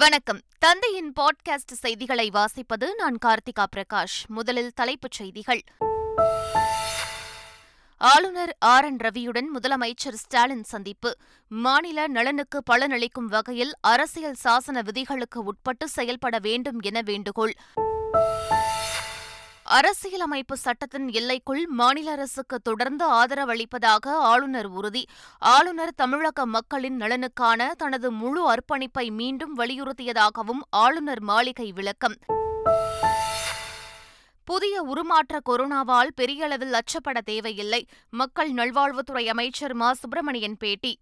வணக்கம் 0.00 0.38
தந்தையின் 0.58 1.10
பாட்காஸ்ட் 1.12 1.72
செய்திகளை 1.74 2.24
வாசிப்பது 2.30 2.86
நான் 2.96 3.18
கார்த்திகா 3.24 3.64
பிரகாஷ் 3.76 4.16
முதலில் 4.26 4.72
தலைப்புச் 4.74 5.12
செய்திகள் 5.12 5.60
ஆளுநர் 8.00 8.52
ஆர் 8.66 8.84
என் 8.84 8.98
ரவியுடன் 8.98 9.48
முதலமைச்சர் 9.54 10.14
ஸ்டாலின் 10.14 10.64
சந்திப்பு 10.64 11.10
மாநில 11.50 12.08
நலனுக்கு 12.08 12.60
பலனளிக்கும் 12.72 13.28
வகையில் 13.28 13.72
அரசியல் 13.80 14.40
சாசன 14.44 14.82
விதிகளுக்கு 14.82 15.42
உட்பட்டு 15.44 15.88
செயல்பட 15.88 16.38
வேண்டும் 16.38 16.80
என 16.80 17.02
வேண்டுகோள் 17.02 17.54
அரசியலமைப்பு 19.66 20.56
சட்டத்தின் 20.56 21.08
எல்லைக்குள் 21.12 21.62
மாநில 21.70 22.08
அரசுக்கு 22.12 22.56
தொடர்ந்து 22.60 23.04
ஆதரவளிப்பதாக 23.12 24.14
ஆளுநர் 24.24 24.68
உறுதி 24.70 25.02
ஆளுநர் 25.42 25.94
தமிழக 25.96 26.46
மக்களின் 26.46 26.96
நலனுக்கான 26.96 27.70
தனது 27.74 28.10
முழு 28.12 28.42
அர்ப்பணிப்பை 28.50 29.06
மீண்டும் 29.12 29.54
வலியுறுத்தியதாகவும் 29.54 30.62
ஆளுநர் 30.76 31.22
மாளிகை 31.22 31.68
விளக்கம் 31.72 32.16
புதிய 34.48 34.82
உருமாற்ற 34.84 35.36
கொரோனாவால் 35.44 36.10
பெரிய 36.14 36.44
அளவில் 36.44 36.74
அச்சப்பட 36.74 37.18
தேவையில்லை 37.24 37.82
மக்கள் 38.12 38.52
நல்வாழ்வுத்துறை 38.52 39.26
அமைச்சர் 39.28 39.74
மா 39.74 39.90
சுப்பிரமணியன் 39.92 40.58
பேட்டி 40.58 40.92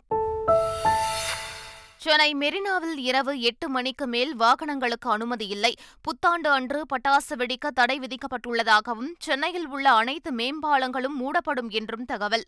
சென்னை 2.02 2.28
மெரினாவில் 2.34 2.98
இரவு 3.02 3.32
எட்டு 3.40 3.66
மணிக்கு 3.68 4.06
மேல் 4.06 4.32
வாகனங்களுக்கு 4.34 5.08
அனுமதி 5.10 5.46
இல்லை 5.48 5.72
புத்தாண்டு 6.02 6.48
அன்று 6.50 6.80
பட்டாசு 6.86 7.36
வெடிக்க 7.36 7.70
தடை 7.70 7.96
விதிக்கப்பட்டுள்ளதாகவும் 7.98 9.10
சென்னையில் 9.18 9.68
உள்ள 9.68 9.86
அனைத்து 9.92 10.32
மேம்பாலங்களும் 10.32 11.18
மூடப்படும் 11.20 11.70
என்றும் 11.70 12.04
தகவல் 12.04 12.44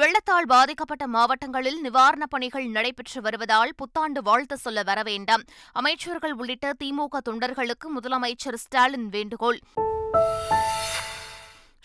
வெள்ளத்தால் 0.00 0.46
பாதிக்கப்பட்ட 0.46 1.06
மாவட்டங்களில் 1.06 1.80
நிவாரணப் 1.82 2.30
பணிகள் 2.30 2.68
நடைபெற்று 2.68 3.20
வருவதால் 3.20 3.74
புத்தாண்டு 3.76 4.22
வாழ்த்து 4.22 4.56
சொல்ல 4.58 4.82
வர 4.82 5.00
வேண்டாம் 5.02 5.44
அமைச்சர்கள் 5.72 6.34
உள்ளிட்ட 6.34 6.74
திமுக 6.80 7.20
தொண்டர்களுக்கு 7.24 7.88
முதலமைச்சர் 7.96 8.54
ஸ்டாலின் 8.56 9.08
வேண்டுகோள் 9.08 9.60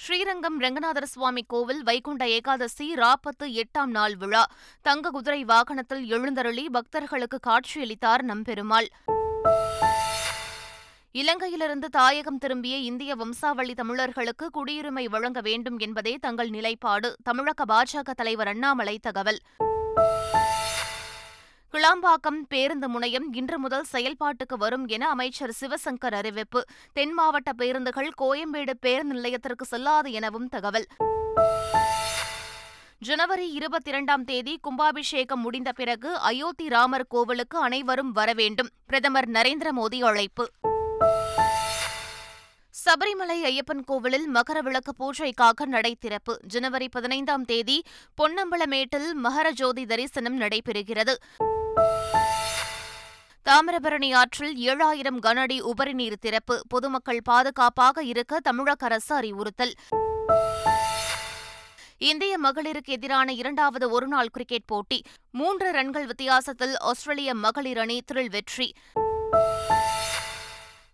ஸ்ரீரங்கம் 0.00 0.58
ரங்கநாதர 0.60 1.06
சுவாமி 1.06 1.44
கோவில் 1.48 1.80
வைகுண்ட 1.84 2.24
ஏகாதசி 2.30 2.88
ராப்பத்து 2.96 3.46
எட்டாம் 3.56 3.92
நாள் 3.92 4.16
விழா 4.16 4.44
தங்க 4.86 5.10
குதிரை 5.12 5.42
வாகனத்தில் 5.44 6.04
எழுந்தருளி 6.10 6.66
பக்தர்களுக்கு 6.70 7.38
காட்சியளித்தார் 7.40 8.24
நம்பெருமாள் 8.26 8.90
இலங்கையிலிருந்து 11.16 11.88
தாயகம் 11.90 12.38
திரும்பிய 12.38 12.76
இந்திய 12.82 13.12
வம்சாவளி 13.16 13.74
தமிழர்களுக்கு 13.74 14.48
குடியுரிமை 14.54 15.06
வழங்க 15.08 15.42
வேண்டும் 15.42 15.80
என்பதே 15.80 16.14
தங்கள் 16.18 16.50
நிலைப்பாடு 16.50 17.12
தமிழக 17.24 17.66
பாஜக 17.66 18.14
தலைவர் 18.14 18.48
அண்ணாமலை 18.48 18.96
தகவல் 19.00 19.40
கிளாம்பாக்கம் 21.74 22.40
பேருந்து 22.48 22.88
முனையம் 22.90 23.34
இன்று 23.34 23.58
முதல் 23.60 23.88
செயல்பாட்டுக்கு 23.92 24.56
வரும் 24.58 24.86
என 24.88 25.10
அமைச்சர் 25.10 25.54
சிவசங்கர் 25.60 26.14
அறிவிப்பு 26.14 26.60
தென் 26.94 27.14
மாவட்ட 27.14 27.52
பேருந்துகள் 27.54 28.10
கோயம்பேடு 28.22 28.74
பேருந்து 28.80 29.16
நிலையத்திற்கு 29.16 29.66
செல்லாது 29.66 30.12
எனவும் 30.12 30.48
தகவல் 30.48 30.88
ஜனவரி 33.02 33.48
இருபத்தி 33.52 33.90
இரண்டாம் 33.90 34.24
தேதி 34.24 34.54
கும்பாபிஷேகம் 34.62 35.42
முடிந்த 35.42 35.72
பிறகு 35.72 36.12
அயோத்தி 36.22 36.68
ராமர் 36.68 37.08
கோவிலுக்கு 37.08 37.60
அனைவரும் 37.60 38.12
வரவேண்டும் 38.12 38.72
பிரதமர் 38.86 39.30
நரேந்திர 39.30 39.72
மோடி 39.72 40.00
அழைப்பு 40.02 40.46
சபரிமலை 42.88 43.38
ஐயப்பன் 43.44 43.82
கோவிலில் 43.84 44.28
மகர 44.28 44.58
விளக்கு 44.62 44.92
பூஜைக்காக 45.00 45.66
நடை 45.66 45.92
திறப்பு 46.00 46.34
ஜனவரி 46.48 46.88
பதினைந்தாம் 46.88 47.46
தேதி 47.46 47.78
பொன்னம்பலமேட்டில் 48.18 49.10
மகர 49.16 49.48
ஜோதி 49.52 49.84
தரிசனம் 49.86 50.38
நடைபெறுகிறது 50.38 51.14
தாமிரபரணி 53.46 54.10
ஆற்றில் 54.14 54.56
ஏழாயிரம் 54.66 55.20
கனஅடி 55.20 55.58
உபரி 55.64 55.94
நீர் 55.94 56.18
திறப்பு 56.20 56.56
பொதுமக்கள் 56.70 57.22
பாதுகாப்பாக 57.22 58.04
இருக்க 58.04 58.40
தமிழக 58.40 58.86
அரசு 58.86 59.14
அறிவுறுத்தல் 59.16 59.74
இந்திய 62.02 62.34
மகளிருக்கு 62.38 62.92
எதிரான 62.92 63.34
இரண்டாவது 63.34 63.86
ஒருநாள் 63.90 64.34
கிரிக்கெட் 64.34 64.68
போட்டி 64.68 65.00
மூன்று 65.34 65.70
ரன்கள் 65.72 66.08
வித்தியாசத்தில் 66.08 66.76
ஆஸ்திரேலிய 66.84 67.34
மகளிர் 67.36 67.78
அணி 67.78 68.00
திரில் 68.06 68.34
வெற்றி 68.34 68.70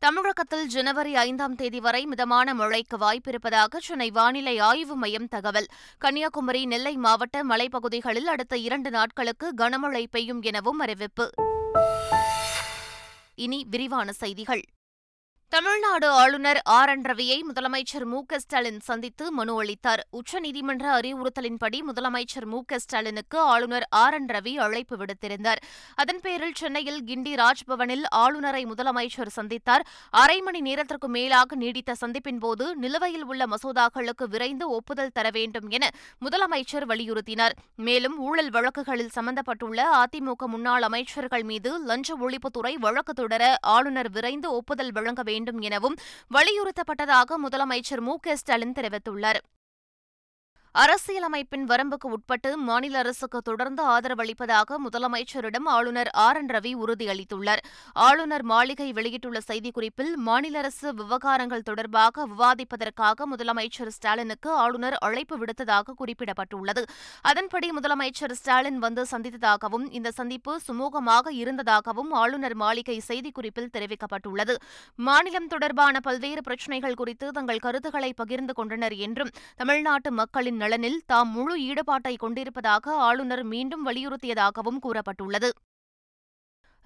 தமிழகத்தில் 0.04 0.68
ஜனவரி 0.68 1.16
ஐந்தாம் 1.16 1.56
தேதி 1.56 1.80
வரை 1.80 2.06
மிதமான 2.06 2.54
மழைக்கு 2.54 2.98
வாய்ப்பிருப்பதாக 2.98 3.80
சென்னை 3.80 4.08
வானிலை 4.12 4.56
ஆய்வு 4.60 4.96
மையம் 4.96 5.28
தகவல் 5.28 5.70
கன்னியாகுமரி 5.98 6.62
நெல்லை 6.66 6.94
மாவட்ட 6.98 7.44
மலைப்பகுதிகளில் 7.44 8.28
அடுத்த 8.28 8.58
இரண்டு 8.58 8.90
நாட்களுக்கு 8.90 9.50
கனமழை 9.58 10.04
பெய்யும் 10.12 10.42
எனவும் 10.42 10.80
அறிவிப்பு 10.80 11.28
இனி 13.36 13.66
விரிவான 13.70 14.12
செய்திகள் 14.12 14.64
தமிழ்நாடு 15.54 16.08
ஆளுநர் 16.20 16.60
ஆர் 16.74 16.90
என் 16.90 17.04
ரவியை 17.04 17.36
முதலமைச்சர் 17.48 18.06
மு 18.06 18.20
க 18.30 18.38
ஸ்டாலின் 18.40 18.80
சந்தித்து 18.80 19.26
மனு 19.32 19.56
அளித்தார் 19.58 20.02
உச்சநீதிமன்ற 20.20 20.86
அறிவுறுத்தலின்படி 20.94 21.80
முதலமைச்சர் 21.86 22.48
மு 22.48 22.60
க 22.64 22.80
ஸ்டாலினுக்கு 22.80 23.38
ஆளுநர் 23.48 23.86
ஆர் 23.96 24.16
என் 24.18 24.30
ரவி 24.30 24.54
அழைப்பு 24.60 24.98
விடுத்திருந்தார் 25.02 25.60
அதன் 25.96 26.22
பேரில் 26.24 26.56
சென்னையில் 26.56 26.98
கிண்டி 27.04 27.34
ராஜ்பவனில் 27.36 28.08
ஆளுநரை 28.22 28.64
முதலமைச்சர் 28.66 29.32
சந்தித்தார் 29.32 29.86
அரை 30.14 30.38
மணி 30.42 30.62
நேரத்திற்கு 30.62 31.10
மேலாக 31.10 31.56
நீடித்த 31.56 31.96
சந்திப்பின்போது 32.02 32.68
நிலுவையில் 32.78 33.28
உள்ள 33.28 33.48
மசோதாக்களுக்கு 33.48 34.28
விரைந்து 34.30 34.68
ஒப்புதல் 34.72 35.14
தர 35.14 35.30
வேண்டும் 35.30 35.70
என 35.72 35.92
முதலமைச்சர் 36.22 36.90
வலியுறுத்தினார் 36.90 37.56
மேலும் 37.84 38.18
ஊழல் 38.24 38.52
வழக்குகளில் 38.52 39.14
சம்பந்தப்பட்டுள்ள 39.16 39.88
அதிமுக 40.02 40.50
முன்னாள் 40.50 40.88
அமைச்சர்கள் 40.90 41.48
மீது 41.50 41.74
லஞ்ச 41.86 42.18
ஒழிப்புத்துறை 42.22 42.76
வழக்கு 42.82 43.16
தொடர 43.16 43.44
ஆளுநர் 43.72 44.12
விரைந்து 44.12 44.50
ஒப்புதல் 44.56 44.94
வழங்க 44.94 45.22
வேண்டும் 45.24 45.42
வேண்டும் 45.44 45.64
எனவும் 45.64 45.98
வலியுறுத்தப்பட்டதாக 46.32 47.38
முதலமைச்சர் 47.44 48.02
மு 48.02 48.16
க 48.20 48.36
ஸ்டாலின் 48.36 48.78
தெரிவித்துள்ளார் 48.78 49.40
அரசியலமைப்பின் 50.76 51.66
வரம்புக்கு 51.70 52.08
உட்பட்டு 52.08 52.52
மாநில 52.60 52.96
அரசுக்கு 53.00 53.40
தொடர்ந்து 53.42 53.82
ஆதரவளிப்பதாக 53.88 54.78
முதலமைச்சரிடம் 54.86 55.68
ஆளுநர் 55.70 56.10
ஆர் 56.18 56.38
என் 56.38 56.50
ரவி 56.50 56.72
உறுதியளித்துள்ளார் 56.78 57.62
ஆளுநர் 58.00 58.44
மாளிகை 58.44 58.88
வெளியிட்டுள்ள 58.92 59.40
செய்திக்குறிப்பில் 59.48 60.10
மாநில 60.20 60.58
அரசு 60.60 60.88
விவகாரங்கள் 60.94 61.66
தொடர்பாக 61.68 62.26
விவாதிப்பதற்காக 62.32 63.28
முதலமைச்சர் 63.28 63.92
ஸ்டாலினுக்கு 63.92 64.50
ஆளுநர் 64.56 64.98
அழைப்பு 65.02 65.38
விடுத்ததாக 65.38 65.96
குறிப்பிடப்பட்டுள்ளது 66.00 66.84
அதன்படி 67.24 67.70
முதலமைச்சர் 67.72 68.36
ஸ்டாலின் 68.36 68.80
வந்து 68.80 69.06
சந்தித்ததாகவும் 69.12 69.86
இந்த 69.92 70.12
சந்திப்பு 70.14 70.56
சுமூகமாக 70.66 71.36
இருந்ததாகவும் 71.36 72.12
ஆளுநர் 72.22 72.58
மாளிகை 72.58 72.98
செய்திக்குறிப்பில் 73.10 73.72
தெரிவிக்கப்பட்டுள்ளது 73.74 74.58
மாநிலம் 75.00 75.50
தொடர்பான 75.50 75.96
பல்வேறு 76.02 76.42
பிரச்சினைகள் 76.42 77.00
குறித்து 77.00 77.30
தங்கள் 77.32 77.64
கருத்துக்களை 77.64 78.12
பகிர்ந்து 78.16 78.56
கொண்டனர் 78.56 78.98
என்றும் 79.04 79.34
தமிழ்நாட்டு 79.56 80.10
மக்களின் 80.16 80.62
நலனில் 80.64 81.00
தாம் 81.06 81.32
முழு 81.32 81.56
ஈடுபாட்டை 81.64 82.16
கொண்டிருப்பதாக 82.18 82.96
ஆளுநர் 83.02 83.46
மீண்டும் 83.46 83.86
வலியுறுத்தியதாகவும் 83.88 84.82
கூறப்பட்டுள்ளது 84.84 85.50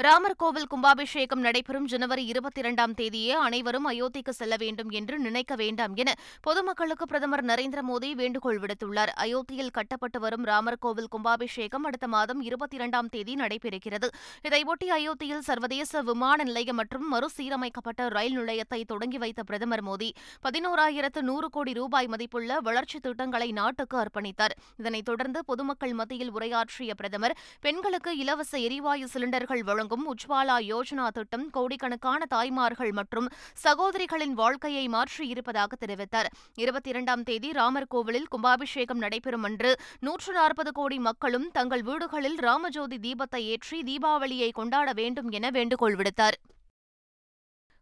ராமர் 0.00 0.36
கோவில் 0.38 0.68
கும்பாபிஷேகம் 0.68 1.42
நடைபெறும் 1.42 1.86
ஜனவரி 1.86 2.24
இருபத்தி 2.26 2.60
இரண்டாம் 2.60 2.92
தேதியே 2.92 3.36
அனைவரும் 3.38 3.88
அயோத்திக்கு 3.88 4.34
செல்ல 4.34 4.56
வேண்டும் 4.56 4.92
என்று 4.92 5.16
நினைக்க 5.20 5.56
வேண்டாம் 5.56 5.94
என 5.96 6.10
பொதுமக்களுக்கு 6.44 7.06
பிரதமர் 7.06 7.44
நரேந்திர 7.44 7.82
மோடி 7.82 8.10
வேண்டுகோள் 8.16 8.60
விடுத்துள்ளார் 8.60 9.12
அயோத்தியில் 9.24 9.72
கட்டப்பட்டு 9.72 10.20
வரும் 10.20 10.46
ராமர் 10.46 10.78
கோவில் 10.80 11.08
கும்பாபிஷேகம் 11.08 11.88
அடுத்த 11.88 12.10
மாதம் 12.10 12.44
இருபத்தி 12.44 12.78
இரண்டாம் 12.78 13.10
தேதி 13.10 13.36
நடைபெறுகிறது 13.36 14.10
இதையொட்டி 14.46 14.90
அயோத்தியில் 14.90 15.42
சர்வதேச 15.42 16.04
விமான 16.04 16.38
நிலையம் 16.44 16.80
மற்றும் 16.80 17.08
மறுசீரமைக்கப்பட்ட 17.14 18.10
ரயில் 18.10 18.38
நிலையத்தை 18.38 18.82
தொடங்கி 18.84 19.18
வைத்த 19.18 19.44
பிரதமர் 19.44 19.84
மோடி 19.84 20.12
பதினோராயிரத்து 20.46 21.24
நூறு 21.24 21.50
கோடி 21.50 21.74
ரூபாய் 21.74 22.12
மதிப்புள்ள 22.14 22.62
வளர்ச்சித் 22.62 23.06
திட்டங்களை 23.08 23.50
நாட்டுக்கு 23.54 24.00
அர்ப்பணித்தார் 24.00 24.58
இதனைத் 24.80 25.10
தொடர்ந்து 25.10 25.42
பொதுமக்கள் 25.46 25.98
மத்தியில் 25.98 26.32
உரையாற்றிய 26.32 26.94
பிரதமர் 26.94 27.38
பெண்களுக்கு 27.62 28.14
இலவச 28.20 28.56
எரிவாயு 28.62 29.08
சிலிண்டர்கள் 29.14 29.66
வழங்கும் 29.68 29.86
வழங்கும் 29.90 30.08
உஜ்வாலா 30.12 30.56
யோஜனா 30.68 31.04
திட்டம் 31.10 31.44
கோடிக்கணக்கான 31.50 32.22
தாய்மார்கள் 32.26 32.92
மற்றும் 32.92 33.28
சகோதரிகளின் 33.62 34.34
வாழ்க்கையை 34.36 34.84
மாற்றியிருப்பதாக 34.90 35.78
தெரிவித்தார் 35.84 36.30
இருபத்தி 36.58 36.90
இரண்டாம் 36.90 37.24
தேதி 37.24 37.52
ராமர் 37.52 37.88
கோவிலில் 37.88 38.28
கும்பாபிஷேகம் 38.28 39.02
நடைபெறும் 39.02 39.48
என்று 39.50 39.72
நூற்று 40.02 40.34
நாற்பது 40.34 40.74
கோடி 40.74 41.00
மக்களும் 41.08 41.48
தங்கள் 41.52 41.86
வீடுகளில் 41.86 42.38
ராமஜோதி 42.44 43.00
தீபத்தை 43.00 43.44
ஏற்றி 43.48 43.80
தீபாவளியை 43.84 44.52
கொண்டாட 44.54 44.92
வேண்டும் 44.94 45.32
என 45.32 45.52
வேண்டுகோள் 45.52 45.98
விடுத்தாா் 46.00 46.38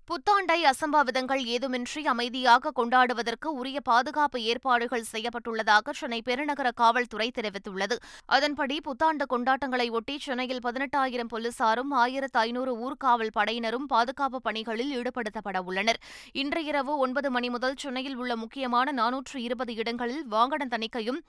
புத்தாண்டை 0.07 0.57
அசம்பாவிதங்கள் 0.69 1.41
ஏதுமின்றி 1.45 2.01
அமைதியாக 2.05 2.71
கொண்டாடுவதற்கு 2.71 3.49
உரிய 3.57 3.77
பாதுகாப்பு 3.81 4.39
ஏற்பாடுகள் 4.43 5.07
செய்யப்பட்டுள்ளதாக 5.09 5.93
சென்னை 5.93 6.19
பெருநகர 6.21 6.69
காவல்துறை 6.71 7.27
தெரிவித்துள்ளது 7.29 7.95
அதன்படி 8.29 8.75
புத்தாண்டு 8.79 9.25
கொண்டாட்டங்களை 9.25 9.87
ஒட்டி 9.91 10.15
சென்னையில் 10.17 10.61
பதினெட்டாயிரம் 10.61 11.31
போலீசாரும் 11.31 11.93
ஆயிரத்து 11.95 12.39
ஐநூறு 12.39 12.73
ஊர்காவல் 12.79 13.35
படையினரும் 13.35 13.87
பாதுகாப்பு 13.87 14.41
பணிகளில் 14.41 14.93
ஈடுபடுத்தப்பட 14.93 15.59
உள்ளனர் 15.65 16.01
இன்று 16.35 16.63
இரவு 16.63 16.95
ஒன்பது 16.97 17.31
மணி 17.31 17.49
முதல் 17.49 17.77
சென்னையில் 17.77 18.17
உள்ள 18.17 18.35
முக்கியமான 18.35 18.93
நானூற்று 18.93 19.39
இருபது 19.41 19.73
இடங்களில் 19.75 20.23
வாகன 20.27 20.67
தணிக்கையும் 20.67 21.21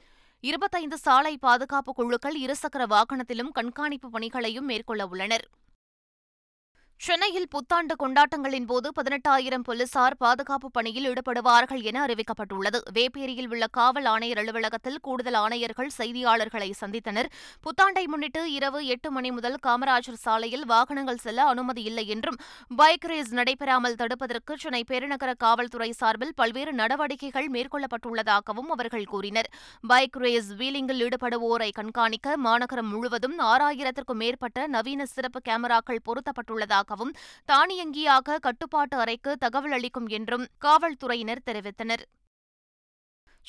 இருபத்தைந்து 0.45 0.99
சாலை 0.99 1.37
பாதுகாப்பு 1.41 1.93
குழுக்கள் 1.95 2.37
இருசக்கர 2.39 2.85
வாகனத்திலும் 2.89 3.55
கண்காணிப்பு 3.55 4.11
பணிகளையும் 4.11 4.67
மேற்கொள்ள 4.67 5.05
உள்ளனா் 5.07 5.41
சென்னையில் 7.01 7.49
புத்தாண்டு 7.49 7.95
கொண்டாட்டங்களின் 7.95 8.67
போது 8.67 8.89
பதினெட்டாயிரம் 8.93 9.65
போலீசார் 9.65 10.15
பாதுகாப்பு 10.17 10.69
பணியில் 10.71 11.09
ஈடுபடுவார்கள் 11.09 11.83
என 11.83 11.99
அறிவிக்கப்பட்டுள்ளது 12.05 12.79
வேப்பேரியில் 12.95 13.51
உள்ள 13.51 13.65
காவல் 13.71 14.09
ஆணையர் 14.13 14.41
அலுவலகத்தில் 14.43 14.97
கூடுதல் 15.01 15.39
ஆணையர்கள் 15.41 15.91
செய்தியாளர்களை 15.97 16.69
சந்தித்தனர் 16.79 17.29
புத்தாண்டை 17.67 18.05
முன்னிட்டு 18.07 18.45
இரவு 18.53 18.81
எட்டு 18.87 19.11
மணி 19.11 19.31
முதல் 19.31 19.59
காமராஜர் 19.63 20.19
சாலையில் 20.19 20.65
வாகனங்கள் 20.65 21.21
செல்ல 21.25 21.45
அனுமதி 21.47 21.85
இல்லை 21.85 22.05
என்றும் 22.07 22.39
பைக் 22.77 23.07
ரேஸ் 23.07 23.33
நடைபெறாமல் 23.33 23.99
தடுப்பதற்கு 23.99 24.57
சென்னை 24.57 24.83
பெருநகர 24.85 25.35
காவல்துறை 25.39 25.91
சார்பில் 25.93 26.35
பல்வேறு 26.35 26.75
நடவடிக்கைகள் 26.75 27.51
மேற்கொள்ளப்பட்டுள்ளதாகவும் 27.53 28.73
அவர்கள் 28.73 29.07
கூறினர் 29.07 29.51
பைக் 29.85 30.19
ரேஸ் 30.19 30.51
வீலிங்கில் 30.57 31.03
ஈடுபடுவோரை 31.03 31.71
கண்காணிக்க 31.75 32.41
மாநகரம் 32.41 32.91
முழுவதும் 32.91 33.39
ஆறாயிரத்திற்கும் 33.47 34.23
மேற்பட்ட 34.23 34.67
நவீன 34.71 35.09
சிறப்பு 35.09 35.41
கேமராக்கள் 35.47 36.05
பொருத்தப்பட்டுள்ளதாக 36.07 36.85
உள்ளதாகவும் 36.89 37.17
தானியங்கியாக 37.49 38.39
கட்டுப்பாட்டு 38.39 38.97
அறைக்கு 38.97 39.31
தகவல் 39.37 39.73
அளிக்கும் 39.73 40.09
என்றும் 40.09 40.45
காவல்துறையினர் 40.59 41.47
தெரிவித்தனர் 41.47 42.05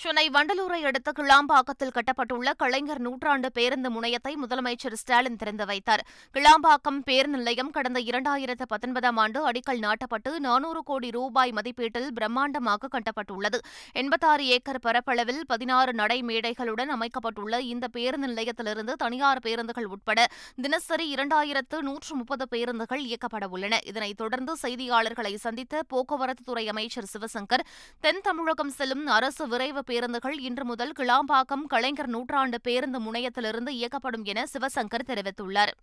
சென்னை 0.00 0.24
வண்டலூரை 0.29 0.77
அடுத்த 0.83 1.09
கிளாம்பாக்கத்தில் 1.12 1.94
கட்டப்பட்டுள்ள 1.94 2.50
கலைஞர் 2.57 3.00
நூற்றாண்டு 3.00 3.47
பேருந்து 3.51 3.89
முனையத்தை 3.89 4.33
முதலமைச்சர் 4.41 4.95
ஸ்டாலின் 4.95 5.38
திறந்து 5.38 5.65
வைத்தார் 5.65 6.03
கிளாம்பாக்கம் 6.35 7.00
பேருந்து 7.01 7.38
நிலையம் 7.38 7.71
கடந்த 7.71 8.00
இரண்டாயிரத்து 8.01 8.65
பத்தொன்பதாம் 8.65 9.19
ஆண்டு 9.19 9.39
அடிக்கல் 9.47 9.81
நாட்டப்பட்டு 9.85 10.33
நானூறு 10.39 10.81
கோடி 10.83 11.07
ரூபாய் 11.09 11.53
மதிப்பீட்டில் 11.53 12.07
பிரம்மாண்டமாக 12.12 12.89
கட்டப்பட்டுள்ளது 12.89 13.59
எண்பத்தாறு 13.95 14.45
ஏக்கர் 14.50 14.79
பரப்பளவில் 14.79 15.41
பதினாறு 15.47 15.94
நடைமேடைகளுடன் 15.94 16.94
அமைக்கப்பட்டுள்ள 16.94 17.62
இந்த 17.68 17.88
பேருந்து 17.88 18.29
நிலையத்திலிருந்து 18.29 18.95
தனியார் 18.97 19.44
பேருந்துகள் 19.44 19.89
உட்பட 19.89 20.19
தினசரி 20.62 21.07
இரண்டாயிரத்து 21.13 21.79
நூற்று 21.81 22.13
முப்பது 22.15 22.47
பேருந்துகள் 22.50 23.03
இயக்கப்பட 23.07 23.45
உள்ளன 23.50 23.81
இதனைத் 23.85 24.18
தொடர்ந்து 24.18 24.56
செய்தியாளர்களை 24.62 25.33
சந்தித்த 25.39 25.83
போக்குவரத்துத்துறை 25.91 26.68
அமைச்சர் 26.68 27.12
சிவசங்கர் 27.12 27.65
தென் 28.03 28.24
தமிழகம் 28.24 28.74
செல்லும் 28.74 29.06
அரசு 29.18 29.44
விரைவு 29.50 29.85
பேருந்துகள் 29.88 30.38
இன்று 30.39 30.65
முதல் 30.65 30.95
கிளாம்பாக்கம் 30.97 31.65
கலைஞர் 31.65 32.09
நூற்றாண்டு 32.09 32.59
பேருந்து 32.62 33.00
முனையத்திலிருந்து 33.00 33.74
இயக்கப்படும் 33.74 34.25
என 34.25 34.45
சிவசங்கர் 34.45 35.09
தெரிவித்துள்ளார் 35.09 35.74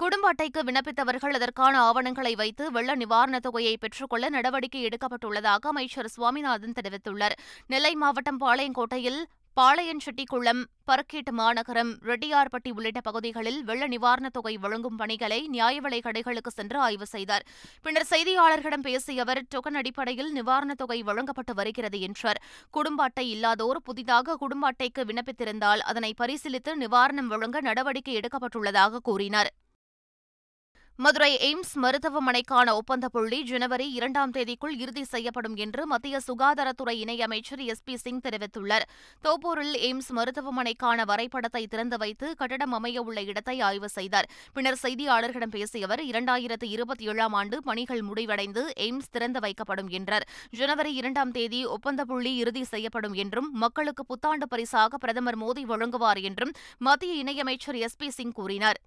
குடும்ப 0.00 0.26
அட்டைக்கு 0.28 0.60
விண்ணப்பித்தவர்கள் 0.64 1.34
அதற்கான 1.34 1.74
ஆவணங்களை 1.80 2.32
வைத்து 2.34 2.64
வெள்ள 2.70 2.90
நிவாரணத் 2.94 3.44
தொகையை 3.46 3.74
பெற்றுக்கொள்ள 3.76 4.28
நடவடிக்கை 4.28 4.82
எடுக்கப்பட்டுள்ளதாக 4.82 5.68
அமைச்சர் 5.68 6.08
சுவாமிநாதன் 6.08 6.76
தெரிவித்துள்ளார் 6.78 7.34
நெல்லை 7.66 7.92
மாவட்டம் 7.94 8.40
பாளையங்கோட்டையில் 8.40 9.20
பாளையஞ்செட்டிக்குளம் 9.56 10.60
பரக்கேட் 10.84 11.30
மாநகரம் 11.30 11.90
ரெட்டியார்பட்டி 12.02 12.70
உள்ளிட்ட 12.70 13.00
பகுதிகளில் 13.00 13.58
வெள்ள 13.62 13.86
நிவாரணத் 13.86 14.34
தொகை 14.34 14.52
வழங்கும் 14.56 14.96
பணிகளை 14.96 15.38
நியாயவிலைக் 15.48 16.06
கடைகளுக்கு 16.06 16.50
சென்று 16.50 16.78
ஆய்வு 16.78 17.06
செய்தார் 17.06 17.44
பின்னர் 17.82 18.08
செய்தியாளர்களிடம் 18.10 18.84
பேசிய 18.84 19.22
அவர் 19.22 19.40
டோக்கன் 19.54 19.78
அடிப்படையில் 19.78 20.30
நிவாரணத் 20.32 20.80
தொகை 20.82 20.98
வழங்கப்பட்டு 21.02 21.54
வருகிறது 21.54 22.00
என்றார் 22.00 22.40
குடும்ப 22.70 23.02
அட்டை 23.02 23.26
இல்லாதோர் 23.30 23.80
புதிதாக 23.82 24.36
குடும்ப 24.36 24.70
அட்டைக்கு 24.70 25.04
விண்ணப்பித்திருந்தால் 25.04 25.84
அதனை 25.84 26.12
பரிசீலித்து 26.18 26.74
நிவாரணம் 26.76 27.26
வழங்க 27.26 27.60
நடவடிக்கை 27.60 28.14
எடுக்கப்பட்டுள்ளதாக 28.20 29.02
கூறினார் 29.02 29.50
மதுரை 31.00 31.28
எய்ம்ஸ் 31.40 31.70
மருத்துவமனைக்கான 31.82 32.72
ஒப்பந்த 32.74 33.06
புள்ளி 33.08 33.36
ஜனவரி 33.42 33.84
இரண்டாம் 33.90 34.32
தேதிக்குள் 34.32 34.74
இறுதி 34.76 35.04
செய்யப்படும் 35.04 35.54
என்று 35.56 35.82
மத்திய 35.86 36.16
சுகாதாரத்துறை 36.26 36.94
இணையமைச்சர் 36.96 37.62
எஸ் 37.64 37.82
பி 37.84 37.94
சிங் 37.96 38.20
தெரிவித்துள்ளார் 38.20 38.84
தோப்பூரில் 39.24 39.76
எய்ம்ஸ் 39.80 40.10
மருத்துவமனைக்கான 40.10 41.04
வரைபடத்தை 41.04 41.62
திறந்து 41.66 41.98
வைத்து 41.98 42.26
கட்டடம் 42.36 42.74
அமைய 42.74 43.04
உள்ள 43.04 43.22
இடத்தை 43.26 43.56
ஆய்வு 43.60 43.90
செய்தார் 43.90 44.28
பின்னர் 44.52 44.78
செய்தியாளர்களிடம் 44.82 45.54
பேசிய 45.54 45.88
அவர் 45.88 46.02
இரண்டாயிரத்து 46.04 46.68
இருபத்தி 46.70 47.08
ஏழாம் 47.08 47.36
ஆண்டு 47.36 47.58
பணிகள் 47.62 48.02
முடிவடைந்து 48.02 48.64
எய்ம்ஸ் 48.80 49.10
திறந்து 49.10 49.42
வைக்கப்படும் 49.42 49.90
என்றார் 49.92 50.28
ஜனவரி 50.54 50.94
இரண்டாம் 50.94 51.32
தேதி 51.32 51.62
ஒப்பந்த 51.70 52.04
புள்ளி 52.04 52.34
இறுதி 52.36 52.64
செய்யப்படும் 52.66 53.18
என்றும் 53.18 53.50
மக்களுக்கு 53.56 54.04
புத்தாண்டு 54.04 54.48
பரிசாக 54.48 54.98
பிரதமர் 54.98 55.40
மோடி 55.40 55.64
வழங்குவார் 55.64 56.22
என்றும் 56.24 56.54
மத்திய 56.80 57.14
இணையமைச்சர் 57.24 57.80
எஸ் 57.80 58.00
பி 58.02 58.10
சிங் 58.10 58.38
கூறினார் 58.38 58.80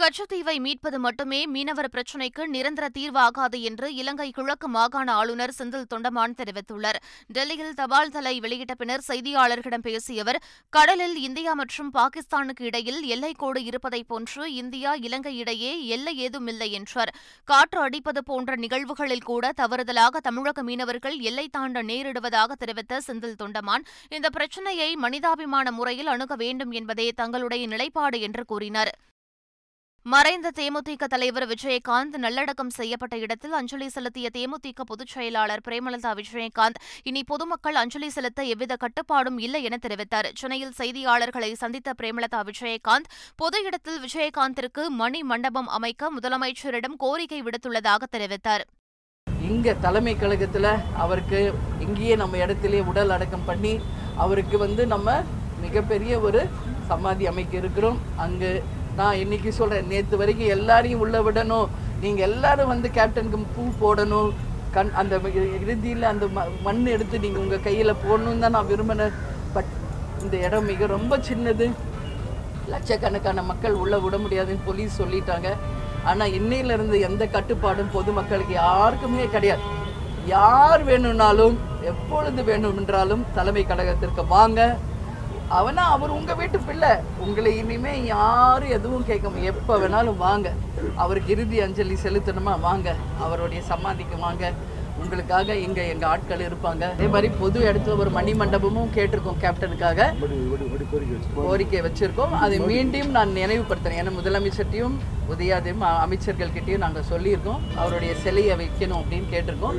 கச்சத்தீவை 0.00 0.54
மீட்பது 0.58 0.98
மட்டுமே 0.98 1.38
மீனவர் 1.46 1.88
பிரச்சினைக்கு 1.88 2.42
நிரந்தர 2.46 2.86
தீர்வாகாது 2.88 3.58
என்று 3.60 3.86
இலங்கை 3.94 4.26
கிழக்கு 4.30 4.68
மாகாண 4.68 5.08
ஆளுநர் 5.12 5.54
செந்தில் 5.58 5.86
தொண்டமான் 5.86 6.34
தெரிவித்துள்ளார் 6.34 6.98
டெல்லியில் 7.30 7.76
தபால் 7.76 8.10
தலை 8.10 8.32
வெளியிட்ட 8.40 8.74
பின்னர் 8.74 9.04
செய்தியாளர்களிடம் 9.08 9.84
பேசிய 9.86 10.24
அவர் 10.24 10.38
கடலில் 10.72 11.16
இந்தியா 11.20 11.54
மற்றும் 11.54 11.90
பாகிஸ்தானுக்கு 11.90 12.64
இடையில் 12.64 13.00
எல்லைக்கோடு 13.08 13.62
இருப்பதைப் 13.62 14.08
போன்று 14.08 14.44
இந்தியா 14.54 14.92
இலங்கை 15.02 15.34
இடையே 15.36 15.72
எல்லை 15.88 16.16
ஏதுமில்லை 16.18 16.68
என்றார் 16.72 17.14
காற்று 17.48 17.80
அடிப்பது 17.80 18.22
போன்ற 18.24 18.56
நிகழ்வுகளில் 18.56 19.24
கூட 19.24 19.52
தவறுதலாக 19.56 20.20
தமிழக 20.20 20.62
மீனவர்கள் 20.62 21.18
எல்லை 21.22 21.48
தாண்ட 21.50 21.82
நேரிடுவதாக 21.84 22.52
தெரிவித்த 22.56 23.02
செந்தில் 23.06 23.40
தொண்டமான் 23.40 23.86
இந்த 24.10 24.28
பிரச்சினையை 24.30 24.90
மனிதாபிமான 24.98 25.70
முறையில் 25.72 26.06
அணுக 26.08 26.34
வேண்டும் 26.36 26.74
என்பதே 26.74 27.08
தங்களுடைய 27.14 27.64
நிலைப்பாடு 27.66 28.20
என்று 28.20 28.44
கூறினாா் 28.46 28.94
மறைந்த 30.06 30.48
தேமுதிக 30.50 31.04
தலைவர் 31.06 31.46
விஜயகாந்த் 31.46 32.16
நல்லடக்கம் 32.16 32.72
செய்யப்பட்ட 32.76 33.14
இடத்தில் 33.16 33.54
அஞ்சலி 33.54 33.86
செலுத்திய 33.88 34.26
தேமுதிக 34.34 34.84
பொதுச் 34.84 35.12
செயலாளர் 35.12 35.62
பிரேமலதா 35.66 36.10
விஜயகாந்த் 36.12 36.80
இனி 37.04 37.20
பொதுமக்கள் 37.22 37.78
அஞ்சலி 37.82 38.08
செலுத்த 38.08 38.44
எவ்வித 38.46 38.76
கட்டுப்பாடும் 38.76 39.38
இல்லை 39.38 39.62
என 39.62 39.78
தெரிவித்தார் 39.78 40.28
சென்னையில் 40.34 40.76
செய்தியாளர்களை 40.80 41.50
சந்தித்த 41.54 41.94
பிரேமலதா 41.98 42.40
விஜயகாந்த் 42.42 43.08
பொது 43.38 43.60
இடத்தில் 43.64 43.98
விஜயகாந்திற்கு 44.00 44.84
மணி 44.96 45.22
மண்டபம் 45.24 45.72
அமைக்க 45.72 46.12
முதலமைச்சரிடம் 46.16 46.98
கோரிக்கை 46.98 47.40
விடுத்துள்ளதாக 47.42 48.10
தெரிவித்தார் 48.10 48.66
இங்க 49.46 49.78
தலைமை 49.80 50.16
கழகத்தில் 50.16 50.72
அவருக்கு 50.98 51.40
இங்கேயே 51.80 52.14
நம்ம 52.16 52.36
இடத்திலே 52.38 52.80
உடல் 52.86 53.10
அடக்கம் 53.10 53.46
பண்ணி 53.46 53.74
அவருக்கு 54.18 54.56
வந்து 54.58 54.84
நம்ம 54.86 55.08
மிகப்பெரிய 55.60 56.14
ஒரு 56.20 56.40
சமாதி 56.86 57.26
அமைக்க 57.26 57.54
இருக்கிறோம் 57.56 58.00
அங்கு 58.18 58.50
நான் 58.96 59.20
இன்னைக்கு 59.22 59.50
சொல்கிறேன் 59.52 59.88
நேற்று 59.88 60.16
வரைக்கும் 60.16 60.52
எல்லாரையும் 60.56 61.02
உள்ளே 61.04 61.20
விடணும் 61.26 61.70
நீங்கள் 62.00 62.26
எல்லாரும் 62.28 62.72
வந்து 62.72 62.88
கேப்டனுக்கு 62.90 63.38
பூ 63.54 63.62
போடணும் 63.80 64.30
கண் 64.74 64.92
அந்த 64.94 65.14
இறுதியில் 65.58 66.04
அந்த 66.04 66.26
மண் 66.62 66.82
எடுத்து 66.86 67.16
நீங்கள் 67.18 67.42
உங்கள் 67.42 67.64
கையில் 67.64 68.00
போடணும்னு 68.02 68.44
தான் 68.44 68.56
நான் 68.56 68.70
விரும்பினேன் 68.72 69.16
பட் 69.54 69.72
இந்த 70.22 70.34
இடம் 70.46 70.66
மிக 70.66 70.86
ரொம்ப 70.86 71.18
சின்னது 71.28 71.66
லட்சக்கணக்கான 72.68 73.42
மக்கள் 73.42 73.74
உள்ளே 73.74 73.98
விட 73.98 74.16
முடியாதுன்னு 74.18 74.66
போலீஸ் 74.66 75.00
சொல்லிட்டாங்க 75.00 75.48
ஆனால் 76.04 76.34
இன்னையிலேருந்து 76.34 76.96
எந்த 77.00 77.24
கட்டுப்பாடும் 77.26 77.92
பொதுமக்களுக்கு 77.92 78.54
யாருக்குமே 78.62 79.26
கிடையாது 79.26 79.64
யார் 80.26 80.82
வேணும்னாலும் 80.82 81.56
எப்பொழுது 81.84 82.42
வேணும் 82.44 82.76
என்றாலும் 82.76 83.24
தலைமை 83.34 83.64
கழகத்திற்கு 83.64 84.22
வாங்க 84.28 84.60
அவனா 85.50 85.82
அவர் 85.90 86.10
உங்க 86.10 86.32
வீட்டு 86.34 86.58
பிள்ளை 86.60 86.92
உங்களை 87.20 87.50
இனிமே 87.58 87.94
யாரும் 88.04 88.70
எதுவும் 88.70 89.04
கேட்க 89.04 89.48
எப்ப 89.50 89.78
வேணாலும் 89.78 90.22
வாங்க 90.22 90.48
அவருக்கு 90.96 91.32
இறுதி 91.34 91.58
அஞ்சலி 91.60 91.96
செலுத்தணுமா 92.04 92.54
வாங்க 92.60 92.88
அவருடைய 93.20 93.60
சமாதிக்கு 93.68 94.18
வாங்க 94.18 94.52
உங்களுக்காக 94.98 95.54
இங்க 95.56 95.80
எங்க 95.84 96.04
ஆட்கள் 96.06 96.44
இருப்பாங்க 96.46 96.84
அதே 96.90 97.06
மாதிரி 97.06 97.28
பொது 97.38 97.58
இடத்துல 97.60 97.96
ஒரு 97.96 98.10
மணி 98.10 98.32
மண்டபமும் 98.34 98.92
கேட்டிருக்கோம் 98.94 99.40
கேப்டனுக்காக 99.40 100.06
கோரிக்கை 101.36 101.80
வச்சிருக்கோம் 101.80 102.34
அதை 102.38 102.58
மீண்டும் 102.64 103.10
நான் 103.10 103.36
நினைவுபடுத்துறேன் 103.36 104.00
ஏன்னா 104.02 104.14
முதலமைச்சர்கிட்டையும் 104.18 104.96
உதயாதையும் 105.28 105.84
அமைச்சர்கள் 105.98 106.54
கிட்டையும் 106.56 106.84
நாங்கள் 106.86 107.08
சொல்லியிருக்கோம் 107.08 107.62
அவருடைய 107.76 108.14
சிலையை 108.24 108.56
வைக்கணும் 108.56 109.00
அப்படின்னு 109.02 109.30
கேட்டிருக்கோம் 109.30 109.78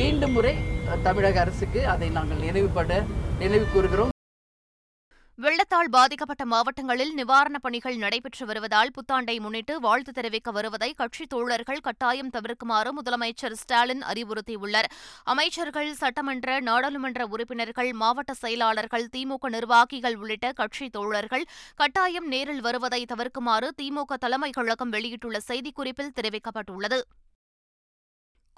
மீண்டும் 0.00 0.32
முறை 0.32 0.54
தமிழக 1.02 1.38
அரசுக்கு 1.40 1.82
அதை 1.86 2.10
நாங்கள் 2.10 2.44
நினைவுபட 2.46 3.02
நினைவு 3.38 3.66
கூறுகிறோம் 3.66 4.14
வெள்ளத்தால் 5.40 5.90
பாதிக்கப்பட்ட 5.90 6.44
மாவட்டங்களில் 6.44 7.12
நிவாரணப் 7.16 7.62
பணிகள் 7.62 7.96
நடைபெற்று 7.96 8.44
வருவதால் 8.46 8.90
புத்தாண்டை 8.90 9.36
முன்னிட்டு 9.40 9.74
வாழ்த்து 9.80 10.12
தெரிவிக்க 10.12 10.50
வருவதை 10.50 10.88
கட்சித் 10.92 11.30
தோழர்கள் 11.30 11.80
கட்டாயம் 11.80 12.32
தவிர்க்குமாறு 12.32 12.90
முதலமைச்சர் 12.92 13.56
ஸ்டாலின் 13.56 14.02
அறிவுறுத்தியுள்ளார் 14.02 14.88
அமைச்சர்கள் 15.24 15.90
சட்டமன்ற 15.94 16.58
நாடாளுமன்ற 16.60 17.28
உறுப்பினர்கள் 17.28 17.90
மாவட்ட 17.94 18.34
செயலாளர்கள் 18.34 19.06
திமுக 19.16 19.50
நிர்வாகிகள் 19.50 20.18
உள்ளிட்ட 20.18 20.52
கட்சித் 20.52 20.94
தோழர்கள் 20.94 21.46
கட்டாயம் 21.76 22.28
நேரில் 22.28 22.62
வருவதை 22.62 23.02
தவிர்க்குமாறு 23.06 23.70
திமுக 23.80 24.20
தலைமை 24.20 24.50
கழகம் 24.50 24.90
வெளியிட்டுள்ள 24.90 25.40
செய்திக்குறிப்பில் 25.48 26.14
தெரிவிக்கப்பட்டுள்ளது 26.16 27.00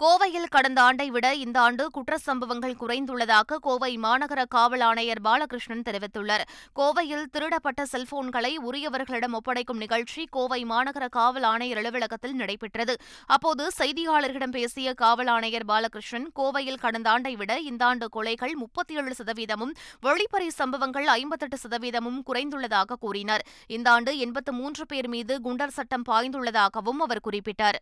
கோவையில் 0.02 0.46
கடந்த 0.46 0.78
ஆண்டை 0.82 1.06
விட 1.10 1.26
இந்த 1.36 1.58
ஆண்டு 1.60 1.84
குற்ற 1.90 2.14
சம்பவங்கள் 2.18 2.72
குறைந்துள்ளதாக 2.76 3.58
கோவை 3.58 3.90
மாநகர 4.02 4.40
காவல் 4.46 4.82
ஆணையர் 4.82 5.20
பாலகிருஷ்ணன் 5.20 5.84
தெரிவித்துள்ளார் 5.88 6.44
கோவையில் 6.76 7.26
திருடப்பட்ட 7.26 7.82
செல்போன்களை 7.84 8.52
உரியவர்களிடம் 8.62 9.34
ஒப்படைக்கும் 9.34 9.78
நிகழ்ச்சி 9.78 10.24
கோவை 10.30 10.60
மாநகர 10.64 11.06
காவல் 11.08 11.46
ஆணையர் 11.50 11.80
அலுவலகத்தில் 11.80 12.34
நடைபெற்றது 12.34 12.96
அப்போது 13.28 13.66
செய்தியாளர்களிடம் 13.78 14.56
பேசிய 14.56 14.94
காவல் 14.94 15.30
ஆணையர் 15.30 15.68
பாலகிருஷ்ணன் 15.68 16.26
கோவையில் 16.34 16.82
கடந்த 16.82 17.10
ஆண்டை 17.10 17.34
விட 17.36 17.60
இந்த 17.64 17.84
ஆண்டு 17.84 18.08
கொலைகள் 18.10 18.56
முப்பத்தி 18.56 18.98
ஏழு 18.98 19.14
சதவீதமும் 19.14 19.76
வெளிப்பறை 20.02 20.50
சம்பவங்கள் 20.54 21.08
ஐம்பத்தெட்டு 21.14 21.58
சதவீதமும் 21.58 22.20
குறைந்துள்ளதாக 22.26 23.00
கூறினார் 23.00 23.46
இந்த 23.70 23.90
ஆண்டு 23.90 24.18
எண்பத்து 24.18 24.54
மூன்று 24.54 24.86
பேர் 24.86 25.10
மீது 25.10 25.36
குண்டர் 25.42 25.78
சட்டம் 25.78 26.08
பாய்ந்துள்ளதாகவும் 26.08 27.02
அவர் 27.02 27.26
குறிப்பிட்டார் 27.26 27.80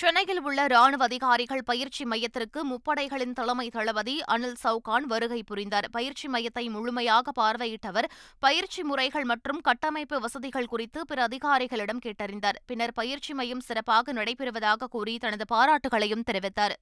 சென்னையில் 0.00 0.40
உள்ள 0.40 0.60
ராணுவ 0.66 1.02
அதிகாரிகள் 1.04 1.60
பயிற்சி 1.62 2.04
மையத்திற்கு 2.04 2.60
முப்படைகளின் 2.64 3.34
தலைமை 3.34 3.66
தளபதி 3.68 4.14
அனில் 4.26 4.56
சவுகான் 4.62 5.06
வருகை 5.06 5.38
புரிந்தார் 5.42 5.86
பயிற்சி 5.90 6.28
மையத்தை 6.28 6.64
முழுமையாக 6.68 7.32
பார்வையிட்டவர் 7.32 8.08
பயிற்சி 8.42 8.82
முறைகள் 8.82 9.24
மற்றும் 9.24 9.60
கட்டமைப்பு 9.60 10.18
வசதிகள் 10.20 10.66
குறித்து 10.66 11.02
பிற 11.04 11.20
அதிகாரிகளிடம் 11.22 12.02
கேட்டறிந்தார் 12.04 12.58
பின்னர் 12.66 12.94
பயிற்சி 12.94 13.34
மையம் 13.34 13.60
சிறப்பாக 13.60 14.12
நடைபெறுவதாக 14.12 14.88
கூறி 14.88 15.14
தனது 15.18 15.46
பாராட்டுகளையும் 15.48 16.26
தெரிவித்தார் 16.26 16.76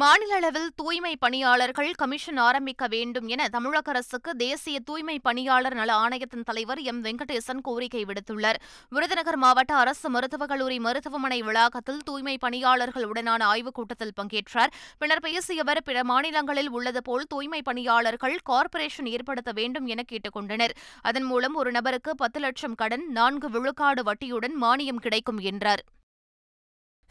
மாநில 0.00 0.34
அளவில் 0.34 0.68
தூய்மை 0.76 1.10
பணியாளர்கள் 1.16 1.90
கமிஷன் 1.92 2.38
ஆரம்பிக்க 2.38 2.84
வேண்டும் 2.86 3.26
என 3.26 3.48
தமிழக 3.48 3.90
அரசுக்கு 3.90 4.30
தேசிய 4.36 4.76
தூய்மை 4.84 5.16
பணியாளர் 5.18 5.74
நல 5.74 5.90
ஆணையத்தின் 5.94 6.44
தலைவர் 6.44 6.80
எம் 6.82 7.02
வெங்கடேசன் 7.02 7.60
கோரிக்கை 7.60 8.02
விடுத்துள்ளார் 8.04 8.58
விருதுநகர் 8.92 9.36
மாவட்ட 9.36 9.72
அரசு 9.76 10.08
மருத்துவக் 10.08 10.48
கல்லூரி 10.48 10.78
மருத்துவமனை 10.78 11.40
வளாகத்தில் 11.42 12.00
தூய்மை 12.02 12.36
பணியாளர்களுடனான 12.40 13.44
ஆய்வுக் 13.44 13.74
கூட்டத்தில் 13.74 14.14
பங்கேற்றார் 14.20 14.72
பின்னர் 14.98 15.22
பேசிய 15.22 15.62
அவர் 15.62 15.82
பிற 15.82 16.04
மாநிலங்களில் 16.04 16.70
உள்ளது 16.70 17.02
போல் 17.02 17.28
தூய்மை 17.28 17.60
பணியாளர்கள் 17.62 18.38
கார்ப்பரேஷன் 18.44 19.10
ஏற்படுத்த 19.12 19.52
வேண்டும் 19.52 19.86
என 19.86 20.02
கேட்டுக் 20.02 20.32
கொண்டனர் 20.32 20.74
அதன் 21.02 21.24
மூலம் 21.24 21.54
ஒரு 21.54 21.72
நபருக்கு 21.72 22.14
பத்து 22.14 22.40
லட்சம் 22.40 22.74
கடன் 22.74 23.04
நான்கு 23.10 23.50
விழுக்காடு 23.50 24.04
வட்டியுடன் 24.04 24.56
மானியம் 24.62 25.02
கிடைக்கும் 25.02 25.42
என்றார் 25.44 25.84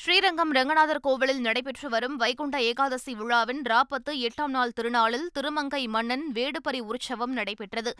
ஸ்ரீரங்கம் 0.00 0.49
ரங்கநாதர் 0.51 0.99
கோவிலில் 0.99 1.39
நடைபெற்று 1.39 1.87
வரும் 1.89 2.15
வைகுண்ட 2.15 2.55
ஏகாதசி 2.61 3.11
விழாவின் 3.13 3.61
ராப்பத்து 3.65 4.11
எட்டாம் 4.19 4.51
நாள் 4.51 4.73
திருநாளில் 4.73 5.27
திருமங்கை 5.33 5.81
மன்னன் 5.87 6.25
வேடுபரி 6.33 6.79
உற்சவம் 6.85 7.33
நடைபெற்றது 7.33 7.91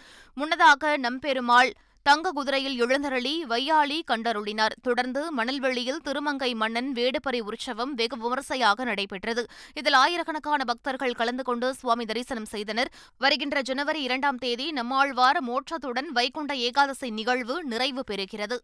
முன்னதாக 0.38 0.92
நம்பெருமாள் 0.98 1.72
தங்க 2.06 2.32
குதிரையில் 2.32 2.76
எழுந்தருளி 2.80 3.34
வையாளி 3.46 4.00
கண்டருளினார் 4.08 4.76
தொடர்ந்து 4.82 5.24
மணல்வெளியில் 5.32 6.02
திருமங்கை 6.02 6.52
மன்னன் 6.56 6.92
வேடுபரி 6.94 7.42
உற்சவம் 7.46 7.94
வெகு 7.94 8.18
விமரிசையாக 8.18 8.86
நடைபெற்றது 8.86 9.46
இதில் 9.76 10.00
ஆயிரக்கணக்கான 10.00 10.62
பக்தர்கள் 10.66 11.18
கலந்து 11.18 11.44
கொண்டு 11.44 11.70
சுவாமி 11.74 12.06
தரிசனம் 12.06 12.52
செய்தனர் 12.52 12.94
வருகின்ற 13.22 13.60
ஜனவரி 13.64 14.04
இரண்டாம் 14.04 14.40
தேதி 14.40 14.70
நம்மாழ்வார் 14.74 15.42
மோட்சத்துடன் 15.44 16.12
வைகுண்ட 16.14 16.54
ஏகாதசி 16.68 17.10
நிகழ்வு 17.14 17.58
நிறைவு 17.66 18.04
பெறுகிறது 18.06 18.60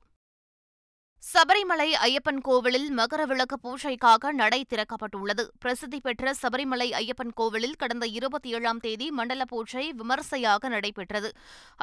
சபரிமலை 1.23 1.87
ஐயப்பன் 1.99 2.39
கோவிலில் 2.39 2.85
மகர 2.91 3.21
விளக்கு 3.25 3.55
பூஜைக்காக 3.57 4.31
நடை 4.33 4.59
திறக்கப்பட்டுள்ளது 4.63 5.43
பிரசித்தி 5.59 5.97
பெற்ற 5.99 6.31
சபரிமலை 6.39 6.87
ஐயப்பன் 6.95 7.33
கோவிலில் 7.35 7.75
கடந்த 7.75 8.05
இருபத்தி 8.09 8.49
ஏழாம் 8.49 8.79
தேதி 8.79 9.07
மண்டல 9.11 9.45
பூஜை 9.45 9.83
விமர்சையாக 9.93 10.69
நடைபெற்றது 10.69 11.29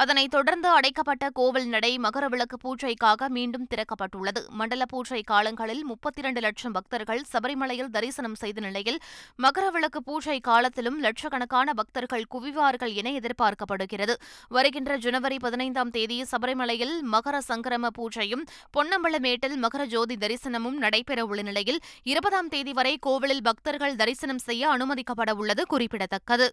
அதனைத் 0.00 0.33
தொடர்ந்து 0.33 0.69
அடைக்கப்பட்ட 0.71 1.29
கோவில் 1.31 1.69
நடை 1.69 1.93
மகர 1.99 2.25
விளக்கு 2.29 2.59
பூஜைக்காக 2.65 3.29
மீண்டும் 3.29 3.69
திறக்கப்பட்டுள்ளது 3.71 4.43
மண்டல 4.55 4.87
பூஜை 4.87 5.21
காலங்களில் 5.25 5.85
முப்பத்தி 5.85 6.23
இரண்டு 6.23 6.43
லட்சம் 6.43 6.75
பக்தர்கள் 6.75 7.23
சபரிமலையில் 7.33 7.91
தரிசனம் 7.91 8.37
செய்த 8.37 8.59
நிலையில் 8.61 8.99
மகர 9.39 9.67
விளக்கு 9.71 10.03
பூஜை 10.03 10.39
காலத்திலும் 10.43 10.99
லட்சக்கணக்கான 11.01 11.77
பக்தர்கள் 11.77 12.27
குவிவார்கள் 12.31 12.97
என 12.97 13.15
எதிர்பார்க்கப்படுகிறது 13.19 14.17
வருகின்ற 14.51 14.99
ஜனவரி 14.99 15.39
பதினைந்தாம் 15.39 15.95
தேதி 15.95 16.19
சபரிமலையில் 16.31 16.97
மகர 17.13 17.37
சங்கரம 17.49 17.95
பூஜையும் 17.97 18.47
பொன்னம்பலம் 18.75 19.25
மேட்டில் 19.27 19.57
மகர 19.57 19.85
ஜோதி 19.87 20.17
தரிசனமும் 20.17 20.79
நடைபெறவுள்ள 20.81 21.43
நிலையில் 21.43 21.81
இருபதாம் 22.05 22.49
தேதி 22.49 22.73
வரை 22.73 22.95
கோவிலில் 23.01 23.43
பக்தர்கள் 23.43 23.97
தரிசனம் 23.97 24.45
செய்ய 24.45 24.73
அனுமதிக்கப்படவுள்ளது 24.77 25.65
குறிப்பிடத்தக்கது 25.69 26.49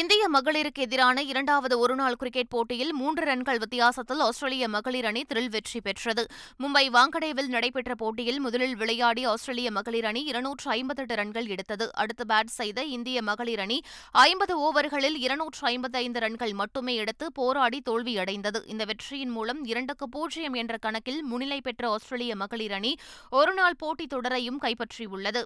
இந்திய 0.00 0.24
மகளிருக்கு 0.28 0.82
எதிரான 0.84 1.22
இரண்டாவது 1.22 1.74
ஒருநாள் 1.78 2.16
கிரிக்கெட் 2.16 2.50
போட்டியில் 2.50 2.92
மூன்று 2.92 3.24
ரன்கள் 3.24 3.58
வித்தியாசத்தில் 3.58 4.20
ஆஸ்திரேலிய 4.20 4.66
மகளிர் 4.68 5.06
அணி 5.06 5.22
திரில் 5.22 5.50
வெற்றி 5.50 5.80
பெற்றது 5.80 6.22
மும்பை 6.60 6.82
வாங்கடேவில் 6.94 7.50
நடைபெற்ற 7.50 7.94
போட்டியில் 7.94 8.40
முதலில் 8.40 8.76
விளையாடி 8.76 9.22
ஆஸ்திரேலிய 9.26 9.70
மகளிர் 9.70 10.06
அணி 10.06 10.22
இருநூற்று 10.24 10.68
ஐம்பத்தெட்டு 10.70 11.14
ரன்கள் 11.14 11.48
எடுத்தது 11.48 11.86
அடுத்து 11.94 12.26
பேட் 12.26 12.52
செய்த 12.54 12.84
இந்திய 12.90 13.22
மகளிர் 13.22 13.60
அணி 13.60 13.78
ஐம்பது 14.22 14.56
ஓவர்களில் 14.60 15.18
இருநூற்று 15.20 15.64
ஐம்பத்தைந்து 15.66 16.20
ரன்கள் 16.20 16.54
மட்டுமே 16.54 16.94
எடுத்து 16.96 17.28
போராடி 17.34 17.80
தோல்வியடைந்தது 17.86 18.62
இந்த 18.66 18.84
வெற்றியின் 18.84 19.34
மூலம் 19.34 19.62
இரண்டுக்கு 19.64 20.08
பூஜ்ஜியம் 20.08 20.58
என்ற 20.62 20.76
கணக்கில் 20.78 21.20
முன்னிலை 21.24 21.58
பெற்ற 21.60 21.90
ஆஸ்திரேலிய 21.90 22.36
மகளிர் 22.36 22.72
அணி 22.72 22.94
ஒருநாள் 23.32 23.80
போட்டித் 23.80 24.14
தொடரையும் 24.14 24.62
கைப்பற்றியுள்ளது 24.62 25.42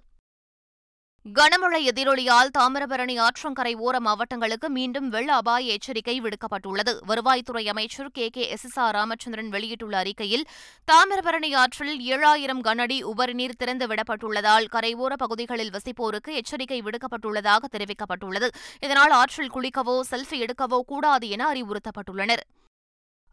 கனமழை 1.27 1.79
எதிரொலியால் 1.85 2.51
தாமிரபரணி 2.59 3.19
ஆற்றங்கரை 3.19 3.73
ஓர 3.77 4.01
மாவட்டங்களுக்கு 4.01 4.69
மீண்டும் 4.71 5.09
வெள்ள 5.09 5.35
அபாய 5.35 5.73
எச்சரிக்கை 5.73 6.21
விடுக்கப்பட்டுள்ளது 6.21 6.93
வருவாய்த்துறை 7.07 7.65
அமைச்சர் 7.69 8.13
K 8.13 8.29
K 8.29 8.49
S 8.49 8.65
S 8.65 8.79
R 8.79 8.95
Ramachandran 8.95 9.49
வெளியிட்டுள்ள 9.49 9.97
அறிக்கையில் 9.99 10.45
தாமிரபரணி 10.89 11.51
ஆற்றில் 11.55 11.99
ஏழாயிரம் 12.07 12.63
கனஅடி 12.63 13.03
உபரிநீர் 13.03 13.59
திறந்துவிடப்பட்டுள்ளதால் 13.59 13.89
விடப்பட்டுள்ளதால் 13.89 14.69
கரையோர 14.69 15.17
பகுதிகளில் 15.17 15.71
வசிப்போருக்கு 15.71 16.37
எச்சரிக்கை 16.37 16.81
விடுக்கப்பட்டுள்ளதாக 16.83 17.71
தெரிவிக்கப்பட்டுள்ளது 17.73 18.51
இதனால் 18.81 19.11
ஆற்றில் 19.11 19.51
குளிக்கவோ 19.51 20.01
செல்ஃபி 20.11 20.39
எடுக்கவோ 20.41 20.81
கூடாது 20.87 21.29
என 21.29 21.53
அறிவுறுத்தப்பட்டுள்ளனர் 21.53 22.45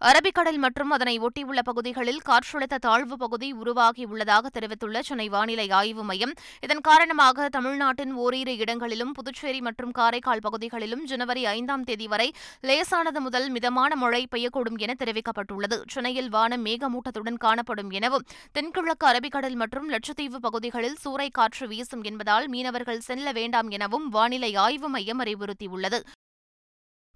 அரபிக்கடல் 0.02 0.58
மற்றும் 0.58 0.90
அதனை 0.90 1.14
ஒட்டியுள்ள 1.20 1.60
பகுதிகளில் 1.62 2.24
காற்றழுத்த 2.24 2.80
தாழ்வு 2.86 3.16
பகுதி 3.18 3.50
உருவாகியுள்ளதாக 3.60 4.50
தெரிவித்துள்ள 4.50 4.98
சென்னை 5.02 5.28
வானிலை 5.30 5.68
ஆய்வு 5.72 6.04
மையம் 6.04 6.34
இதன் 6.64 6.82
காரணமாக 6.82 7.46
தமிழ்நாட்டின் 7.50 8.14
ஓரிரு 8.18 8.54
இடங்களிலும் 8.58 9.14
புதுச்சேரி 9.14 9.60
மற்றும் 9.62 9.92
காரைக்கால் 9.92 10.44
பகுதிகளிலும் 10.44 11.04
ஜனவரி 11.06 11.44
ஐந்தாம் 11.52 11.86
தேதி 11.86 12.08
வரை 12.08 12.28
லேசானது 12.64 13.22
முதல் 13.22 13.48
மிதமான 13.50 13.96
மழை 13.96 14.22
பெய்யக்கூடும் 14.28 14.80
என 14.80 14.96
தெரிவிக்கப்பட்டுள்ளது 15.00 15.78
சென்னையில் 15.88 16.30
வானம் 16.30 16.66
மேகமூட்டத்துடன் 16.66 17.40
காணப்படும் 17.40 17.94
எனவும் 17.94 18.28
தென்கிழக்கு 18.56 19.08
அரபிக்கடல் 19.08 19.58
மற்றும் 19.58 19.90
லட்சத்தீவு 19.90 20.40
பகுதிகளில் 20.40 21.00
சூறை 21.04 21.30
காற்று 21.32 21.68
வீசும் 21.68 22.04
என்பதால் 22.04 22.50
மீனவர்கள் 22.50 23.02
செல்ல 23.02 23.32
வேண்டாம் 23.32 23.72
எனவும் 23.72 24.10
வானிலை 24.10 24.52
ஆய்வு 24.58 24.90
மையம் 24.90 25.24
அறிவுறுத்தியுள்ளது 25.24 26.02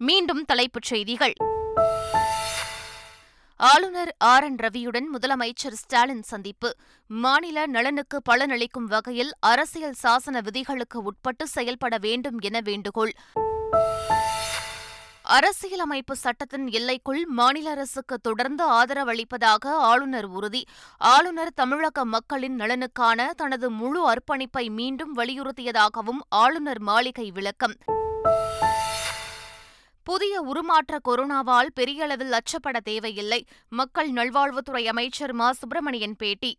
மீண்டும் 0.02 0.44
தலைப்புச் 0.46 0.90
செய்திகள் 0.90 1.38
ஆளுநர் 3.60 4.16
ஆர் 4.24 4.44
என் 4.44 4.58
ரவியுடன் 4.58 5.08
முதலமைச்சர் 5.14 5.74
ஸ்டாலின் 5.74 6.24
சந்திப்பு 6.24 6.70
மாநில 7.10 7.66
நலனுக்கு 7.68 8.18
பலனளிக்கும் 8.30 8.86
வகையில் 8.86 9.32
அரசியல் 9.42 9.98
சாசன 10.04 10.42
விதிகளுக்கு 10.42 11.04
உட்பட்டு 11.04 11.48
செயல்பட 11.48 11.98
வேண்டும் 11.98 12.40
என 12.40 12.62
வேண்டுகோள் 12.62 13.14
அரசியலமைப்பு 15.32 16.16
சட்டத்தின் 16.16 16.68
எல்லைக்குள் 16.68 17.26
மாநில 17.32 17.70
அரசுக்கு 17.72 18.20
தொடர்ந்து 18.20 18.64
ஆதரவளிப்பதாக 18.72 19.74
ஆளுநர் 19.84 20.26
உறுதி 20.30 20.62
ஆளுநர் 21.02 21.54
தமிழக 21.54 22.06
மக்களின் 22.06 22.56
நலனுக்கான 22.56 23.30
தனது 23.34 23.70
முழு 23.72 24.02
அர்ப்பணிப்பை 24.10 24.70
மீண்டும் 24.72 25.14
வலியுறுத்தியதாகவும் 25.18 26.22
ஆளுநர் 26.36 26.80
மாளிகை 26.82 27.32
விளக்கம் 27.32 27.76
புதிய 30.08 30.42
உருமாற்ற 30.42 30.96
கொரோனாவால் 31.08 31.70
பெரிய 31.74 32.04
அளவில் 32.04 32.34
அச்சப்பட 32.34 32.78
தேவையில்லை 32.82 33.40
மக்கள் 33.72 34.10
நல்வாழ்வுத்துறை 34.12 34.84
அமைச்சர் 34.88 35.34
மா 35.34 35.50
சுப்பிரமணியன் 35.52 36.18
பேட்டி 36.18 36.52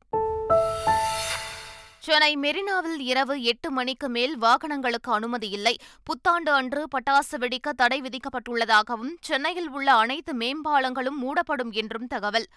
சென்னை 2.03 2.31
மெரினாவில் 2.37 3.01
இரவு 3.05 3.35
எட்டு 3.43 3.69
மணிக்கு 3.71 4.09
மேல் 4.09 4.35
வாகனங்களுக்கு 4.39 5.11
அனுமதி 5.13 5.49
இல்லை 5.51 5.75
புத்தாண்டு 6.05 6.51
அன்று 6.53 6.83
பட்டாசு 6.95 7.39
வெடிக்க 7.39 7.73
தடை 7.73 7.99
விதிக்கப்பட்டுள்ளதாகவும் 8.01 9.13
சென்னையில் 9.21 9.71
உள்ள 9.71 9.89
அனைத்து 9.97 10.35
மேம்பாலங்களும் 10.35 11.21
மூடப்படும் 11.23 11.73
என்றும் 11.73 12.07
தகவல் 12.07 12.49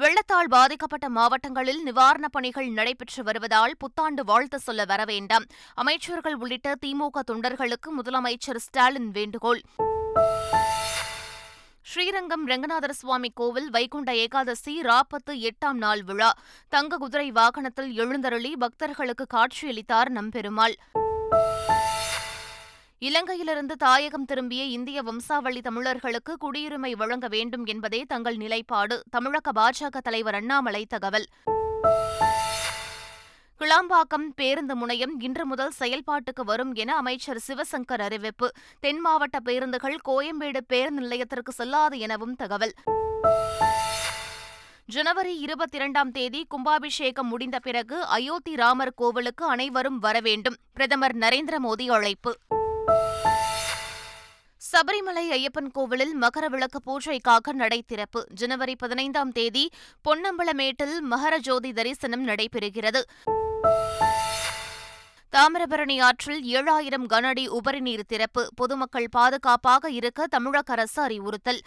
வெள்ளத்தால் 0.00 0.48
பாதிக்கப்பட்ட 0.48 1.06
மாவட்டங்களில் 1.08 1.80
நிவாரணப் 1.84 2.34
பணிகள் 2.34 2.68
நடைபெற்று 2.70 3.22
வருவதால் 3.22 3.74
புத்தாண்டு 3.78 4.22
வாழ்த்து 4.24 4.58
சொல்ல 4.60 4.84
வர 4.84 5.04
வேண்டாம் 5.04 5.46
அமைச்சர்கள் 5.74 6.36
உள்ளிட்ட 6.38 6.74
திமுக 6.80 7.22
தொண்டர்களுக்கு 7.26 7.90
முதலமைச்சர் 7.98 8.60
ஸ்டாலின் 8.60 9.10
வேண்டுகோள் 9.12 9.62
ஸ்ரீரங்கம் 11.86 12.44
ரங்கநாதர் 12.46 12.96
சுவாமி 12.96 13.30
கோவில் 13.32 13.68
வைகுண்ட 13.70 14.10
ஏகாதசி 14.16 14.74
ராப்பத்து 14.82 15.34
எட்டாம் 15.42 15.78
நாள் 15.78 16.02
விழா 16.02 16.30
தங்க 16.72 16.98
குதிரை 16.98 17.28
வாகனத்தில் 17.32 17.92
எழுந்தருளி 17.98 18.52
பக்தர்களுக்கு 18.56 19.26
காட்சியளித்தார் 19.34 20.10
நம்பெருமாள் 20.10 20.76
இலங்கையிலிருந்து 23.02 23.74
தாயகம் 23.76 24.24
திரும்பிய 24.24 24.62
இந்திய 24.68 25.02
வம்சாவளி 25.02 25.60
தமிழர்களுக்கு 25.60 26.32
குடியுரிமை 26.36 26.90
வழங்க 26.96 27.26
வேண்டும் 27.28 27.66
என்பதே 27.66 28.00
தங்கள் 28.04 28.36
நிலைப்பாடு 28.36 28.96
தமிழக 29.10 29.52
பாஜக 29.52 30.00
தலைவர் 30.00 30.34
அண்ணாமலை 30.34 30.82
தகவல் 30.86 31.26
கிளாம்பாக்கம் 33.60 34.26
பேருந்து 34.34 34.74
முனையம் 34.76 35.14
இன்று 35.20 35.44
முதல் 35.46 35.72
செயல்பாட்டுக்கு 35.78 36.42
வரும் 36.44 36.74
என 36.74 36.90
அமைச்சர் 36.96 37.40
சிவசங்கர் 37.40 38.00
அறிவிப்பு 38.00 38.48
தென் 38.80 39.00
மாவட்ட 39.00 39.38
பேருந்துகள் 39.40 39.96
கோயம்பேடு 40.04 40.62
பேருந்து 40.66 41.02
நிலையத்திற்கு 41.02 41.52
செல்லாது 41.52 41.98
எனவும் 41.98 42.36
தகவல் 42.36 42.74
ஜனவரி 44.88 45.32
இருபத்தி 45.38 45.76
இரண்டாம் 45.76 46.10
தேதி 46.10 46.46
கும்பாபிஷேகம் 46.48 47.28
முடிந்த 47.28 47.56
பிறகு 47.58 47.96
அயோத்தி 48.08 48.54
ராமர் 48.54 48.94
கோவிலுக்கு 48.94 49.44
அனைவரும் 49.46 49.98
வரவேண்டும் 49.98 50.56
பிரதமர் 50.72 51.16
நரேந்திர 51.16 51.58
மோடி 51.58 51.86
அழைப்பு 51.90 52.32
சபரிமலை 54.62 55.24
ஐயப்பன் 55.32 55.70
கோவிலில் 55.72 56.14
மகர 56.16 56.44
விளக்கு 56.48 56.78
பூஜைக்காக 56.86 57.52
நடை 57.52 57.78
திறப்பு 57.86 58.20
ஜனவரி 58.34 58.74
பதினைந்தாம் 58.78 59.32
தேதி 59.32 59.64
பொன்னம்பலமேட்டில் 60.04 60.96
மகர 61.10 61.34
ஜோதி 61.38 61.70
தரிசனம் 61.72 62.24
நடைபெறுகிறது 62.28 63.00
தாமிரபரணி 65.32 65.96
ஆற்றில் 66.00 66.42
ஏழாயிரம் 66.52 67.06
கனஅடி 67.06 67.44
உபரி 67.50 67.80
நீர் 67.80 68.04
திறப்பு 68.06 68.42
பொதுமக்கள் 68.54 69.08
பாதுகாப்பாக 69.08 69.90
இருக்க 69.90 70.26
தமிழக 70.26 70.72
அரசு 70.72 71.00
அறிவுறுத்தல் 71.02 71.60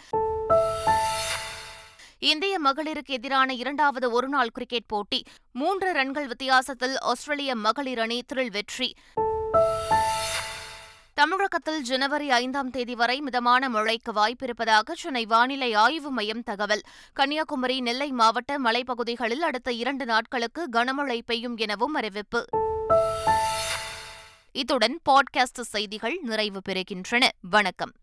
இந்திய 2.22 2.54
மகளிருக்கு 2.60 3.12
எதிரான 3.12 3.54
இரண்டாவது 3.54 4.08
ஒருநாள் 4.12 4.52
கிரிக்கெட் 4.52 4.86
போட்டி 4.86 5.20
மூன்று 5.54 5.90
ரன்கள் 5.92 6.28
வித்தியாசத்தில் 6.28 6.96
ஆஸ்திரேலிய 7.04 7.54
மகளிர் 7.62 7.98
அணி 7.98 8.18
திரில் 8.26 8.54
வெற்றி 8.54 8.90
தமிழகத்தில் 11.22 11.82
ஜனவரி 11.82 12.30
ஐந்தாம் 12.30 12.70
தேதி 12.70 12.94
வரை 12.94 13.20
மிதமான 13.20 13.68
மழைக்கு 13.68 14.12
வாய்ப்பிருப்பதாக 14.12 14.94
சென்னை 14.94 15.24
வானிலை 15.26 15.68
ஆய்வு 15.74 16.10
மையம் 16.10 16.42
தகவல் 16.42 16.82
கன்னியாகுமரி 17.12 17.80
நெல்லை 17.80 18.08
மாவட்ட 18.12 18.58
மலைப்பகுதிகளில் 18.58 19.44
அடுத்த 19.44 19.72
இரண்டு 19.72 20.04
நாட்களுக்கு 20.04 20.64
கனமழை 20.72 21.18
பெய்யும் 21.26 21.56
எனவும் 21.56 21.94
அறிவிப்பு 21.94 22.42
இத்துடன் 24.52 24.98
பாட்காஸ்ட் 25.10 25.62
செய்திகள் 25.66 26.18
நிறைவு 26.22 26.62
பெறுகின்றன 26.68 27.28
வணக்கம் 27.50 27.94